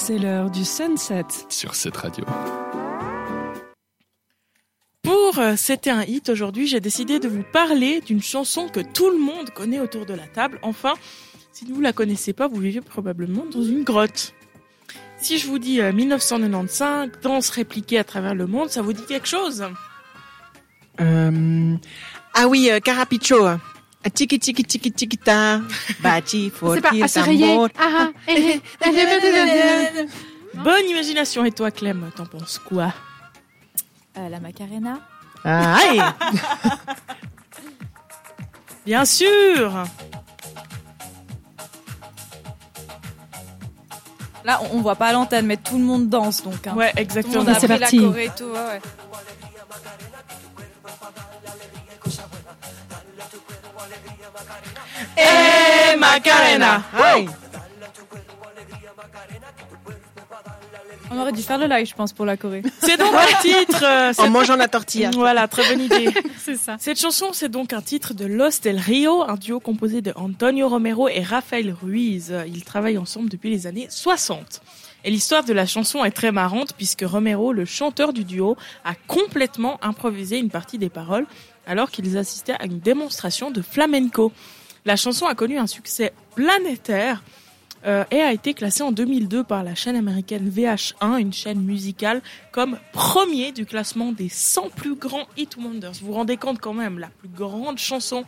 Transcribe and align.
C'est 0.00 0.16
l'heure 0.16 0.48
du 0.48 0.64
sunset. 0.64 1.24
sur 1.48 1.74
cette 1.74 1.96
radio. 1.96 2.24
Pour 5.02 5.38
euh, 5.38 5.54
C'était 5.56 5.90
un 5.90 6.02
hit, 6.04 6.28
aujourd'hui, 6.28 6.68
j'ai 6.68 6.78
décidé 6.78 7.18
de 7.18 7.26
vous 7.26 7.42
parler 7.52 8.00
d'une 8.00 8.22
chanson 8.22 8.68
que 8.68 8.78
tout 8.78 9.10
le 9.10 9.18
monde 9.18 9.50
connaît 9.50 9.80
autour 9.80 10.06
de 10.06 10.14
la 10.14 10.26
table. 10.28 10.60
Enfin, 10.62 10.94
si 11.52 11.66
vous 11.66 11.80
la 11.80 11.92
connaissez 11.92 12.32
pas, 12.32 12.46
vous 12.46 12.60
vivez 12.60 12.80
probablement 12.80 13.44
dans 13.44 13.62
une 13.62 13.82
grotte. 13.82 14.34
Si 15.18 15.36
je 15.36 15.48
vous 15.48 15.58
dis 15.58 15.80
euh, 15.80 15.92
1995, 15.92 17.10
danse 17.20 17.50
répliquée 17.50 17.98
à 17.98 18.04
travers 18.04 18.36
le 18.36 18.46
monde, 18.46 18.70
ça 18.70 18.82
vous 18.82 18.92
dit 18.92 19.04
quelque 19.04 19.28
chose? 19.28 19.66
Euh, 21.00 21.74
Ah 22.34 22.46
oui, 22.46 22.70
euh, 22.70 22.78
Carapicho. 22.78 23.36
Ah, 24.04 24.10
Tiki 24.10 24.38
tiki 24.38 24.62
tiki 24.64 24.90
tiki 24.92 25.16
ta. 25.16 25.60
Bati. 26.02 26.52
Ah, 26.62 26.70
ah, 27.78 28.08
eh, 28.28 28.60
eh. 28.80 30.06
Bonne 30.54 30.88
imagination. 30.88 31.44
Et 31.44 31.50
toi, 31.52 31.70
Clem, 31.70 32.10
t'en 32.16 32.26
penses 32.26 32.58
quoi? 32.58 32.92
Euh, 34.16 34.28
la 34.28 34.40
Macarena. 34.40 35.00
Ah, 35.44 35.76
aïe. 35.76 36.02
Bien 38.86 39.04
sûr 39.04 39.84
Là, 44.44 44.60
on, 44.62 44.78
on 44.78 44.80
voit 44.80 44.96
pas 44.96 45.12
l'antenne, 45.12 45.46
mais 45.46 45.58
tout 45.58 45.76
le 45.76 45.84
monde 45.84 46.08
danse 46.08 46.42
donc. 46.42 46.66
Hein. 46.66 46.74
Ouais, 46.74 46.90
Tout 46.90 46.96
le 46.96 47.02
exactement. 47.02 47.44
monde 47.44 47.48
a 47.50 47.68
parti. 47.68 47.98
la 47.98 48.02
choré 48.02 48.24
et 48.24 48.30
tout. 48.30 48.44
Ouais, 48.44 48.58
ouais. 48.58 48.80
Eh, 55.16 55.96
Macarena 55.96 56.84
Aïe. 56.92 57.28
On 61.10 61.18
aurait 61.18 61.32
dû 61.32 61.42
faire 61.42 61.58
le 61.58 61.66
live, 61.66 61.86
je 61.86 61.94
pense, 61.94 62.12
pour 62.12 62.24
la 62.26 62.36
choré. 62.36 62.62
C'est 62.80 62.96
donc 62.98 63.14
un 63.14 63.40
titre. 63.42 63.82
euh, 63.82 64.12
En 64.18 64.28
mangeant 64.30 64.56
la 64.56 64.68
tortilla. 64.68 65.10
Voilà, 65.14 65.48
très 65.48 65.66
bonne 65.68 65.80
idée. 65.84 66.10
C'est 66.38 66.56
ça. 66.56 66.76
Cette 66.78 67.00
chanson, 67.00 67.30
c'est 67.32 67.48
donc 67.48 67.72
un 67.72 67.80
titre 67.82 68.14
de 68.14 68.26
Los 68.26 68.60
del 68.62 68.78
Rio, 68.78 69.22
un 69.22 69.36
duo 69.36 69.58
composé 69.60 70.00
de 70.02 70.12
Antonio 70.16 70.68
Romero 70.68 71.08
et 71.08 71.22
Rafael 71.22 71.74
Ruiz. 71.82 72.34
Ils 72.46 72.64
travaillent 72.64 72.98
ensemble 72.98 73.28
depuis 73.28 73.50
les 73.50 73.66
années 73.66 73.86
60. 73.90 74.60
Et 75.04 75.10
l'histoire 75.10 75.44
de 75.44 75.52
la 75.52 75.64
chanson 75.66 76.04
est 76.04 76.10
très 76.10 76.32
marrante 76.32 76.72
puisque 76.76 77.02
Romero, 77.06 77.52
le 77.52 77.64
chanteur 77.64 78.12
du 78.12 78.24
duo, 78.24 78.56
a 78.84 78.94
complètement 79.06 79.78
improvisé 79.82 80.38
une 80.38 80.50
partie 80.50 80.76
des 80.78 80.88
paroles 80.90 81.26
alors 81.66 81.90
qu'ils 81.90 82.16
assistaient 82.18 82.56
à 82.58 82.64
une 82.66 82.80
démonstration 82.80 83.50
de 83.50 83.62
flamenco. 83.62 84.32
La 84.84 84.96
chanson 84.96 85.26
a 85.26 85.34
connu 85.34 85.58
un 85.58 85.66
succès 85.66 86.12
planétaire 86.34 87.22
euh, 87.86 88.04
et 88.10 88.20
a 88.20 88.32
été 88.32 88.54
classée 88.54 88.82
en 88.82 88.92
2002 88.92 89.44
par 89.44 89.62
la 89.62 89.74
chaîne 89.74 89.96
américaine 89.96 90.48
VH1, 90.50 91.18
une 91.18 91.32
chaîne 91.32 91.60
musicale, 91.60 92.22
comme 92.52 92.78
premier 92.92 93.52
du 93.52 93.66
classement 93.66 94.12
des 94.12 94.28
100 94.28 94.70
plus 94.70 94.94
grands 94.96 95.26
hit 95.36 95.56
wonders. 95.56 95.92
Vous 96.00 96.08
vous 96.08 96.12
rendez 96.12 96.36
compte 96.36 96.58
quand 96.60 96.74
même, 96.74 96.98
la 96.98 97.08
plus 97.08 97.28
grande 97.28 97.78
chanson, 97.78 98.24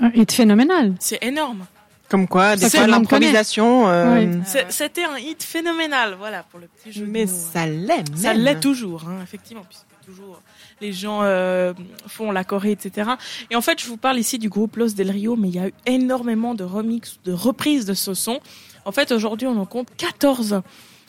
Un 0.00 0.10
hit 0.14 0.32
phénoménal. 0.32 0.94
c'est 1.00 1.22
énorme. 1.22 1.66
Comme 2.08 2.28
quoi, 2.28 2.54
des 2.54 2.70
fois, 2.70 2.86
l'improvisation. 2.86 3.88
euh, 3.88 4.24
Oui. 4.24 4.38
C'était 4.68 5.04
un 5.04 5.18
hit 5.18 5.42
phénoménal, 5.42 6.14
voilà, 6.16 6.44
pour 6.44 6.60
le 6.60 6.68
petit 6.68 6.92
jeu 6.92 7.04
de 7.04 7.10
Mais 7.10 7.24
mots. 7.26 7.32
ça 7.52 7.66
l'est 7.66 7.86
même. 7.96 8.16
Ça 8.16 8.32
l'est 8.32 8.60
toujours, 8.60 9.04
hein, 9.08 9.18
effectivement, 9.24 9.64
puisque 9.68 9.84
toujours 10.06 10.40
les 10.80 10.92
gens 10.92 11.22
euh, 11.22 11.74
font 12.06 12.30
la 12.30 12.44
Corée, 12.44 12.70
etc. 12.70 13.10
Et 13.50 13.56
en 13.56 13.60
fait, 13.60 13.80
je 13.80 13.86
vous 13.86 13.96
parle 13.96 14.18
ici 14.18 14.38
du 14.38 14.48
groupe 14.48 14.76
Los 14.76 14.90
Del 14.94 15.10
Rio, 15.10 15.34
mais 15.36 15.48
il 15.48 15.54
y 15.56 15.58
a 15.58 15.66
eu 15.68 15.74
énormément 15.84 16.54
de 16.54 16.62
remix, 16.64 17.18
de 17.24 17.32
reprises 17.32 17.84
de 17.86 17.94
ce 17.94 18.14
son. 18.14 18.38
En 18.84 18.92
fait, 18.92 19.10
aujourd'hui, 19.10 19.48
on 19.48 19.58
en 19.60 19.66
compte 19.66 19.88
14. 19.96 20.62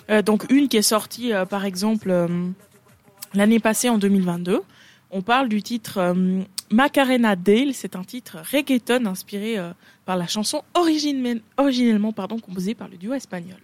Euh, 0.10 0.22
donc 0.24 0.46
une 0.50 0.68
qui 0.68 0.78
est 0.78 0.82
sortie, 0.82 1.32
euh, 1.32 1.46
par 1.46 1.64
exemple, 1.66 2.10
euh, 2.10 2.28
l'année 3.36 3.60
passée, 3.60 3.90
en 3.90 3.98
2022. 4.00 4.62
On 5.12 5.22
parle 5.22 5.48
du 5.48 5.62
titre 5.62 5.98
euh, 6.00 6.42
Macarena 6.72 7.36
Dale. 7.36 7.74
C'est 7.74 7.96
un 7.96 8.04
titre 8.04 8.38
reggaeton 8.52 9.06
inspiré 9.06 9.60
euh, 9.60 9.72
par 10.06 10.18
la 10.18 10.26
chanson 10.28 10.64
origine- 10.74 11.42
originellement 11.58 12.14
pardon, 12.14 12.40
composée 12.40 12.74
par 12.74 12.88
le 12.88 12.98
duo 12.98 13.14
espagnol. 13.14 13.60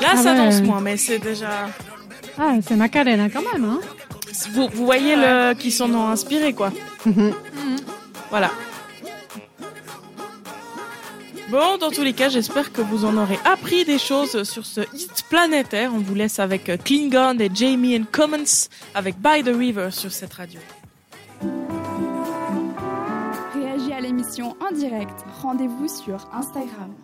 Là, 0.00 0.08
Ah 0.12 0.16
ça 0.16 0.32
ouais. 0.32 0.36
danse 0.38 0.62
moins, 0.62 0.80
mais 0.80 0.96
c'est 0.96 1.18
déjà. 1.18 1.68
Ah, 2.38 2.54
c'est 2.66 2.76
Macarena 2.76 3.28
quand 3.30 3.42
même, 3.52 3.64
hein. 3.64 3.80
Vous, 4.52 4.68
vous 4.72 4.84
voyez 4.84 5.14
le 5.16 5.54
qui 5.54 5.70
s'en 5.70 5.92
ont 5.94 6.08
inspiré, 6.08 6.52
quoi. 6.52 6.72
voilà. 8.30 8.50
Bon, 11.50 11.76
dans 11.78 11.90
tous 11.90 12.02
les 12.02 12.14
cas, 12.14 12.28
j'espère 12.30 12.72
que 12.72 12.80
vous 12.80 13.04
en 13.04 13.16
aurez 13.16 13.38
appris 13.44 13.84
des 13.84 13.98
choses 13.98 14.42
sur 14.44 14.66
ce 14.66 14.80
hit 14.92 15.24
planétaire. 15.28 15.92
On 15.94 15.98
vous 15.98 16.14
laisse 16.14 16.38
avec 16.40 16.68
euh, 16.68 16.76
Klingon 16.76 17.38
et 17.38 17.50
Jamie 17.54 17.96
and 17.96 18.04
Commons 18.10 18.68
avec 18.94 19.16
By 19.20 19.44
the 19.44 19.54
River 19.54 19.90
sur 19.92 20.10
cette 20.10 20.32
radio. 20.32 20.58
Réagis 23.54 23.92
à 23.92 24.00
l'émission 24.00 24.56
en 24.68 24.74
direct. 24.74 25.14
Rendez-vous 25.42 25.86
sur 25.86 26.26
Instagram. 26.32 26.94